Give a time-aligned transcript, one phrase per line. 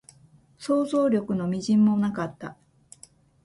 [0.57, 2.57] 想像力の微塵もなかった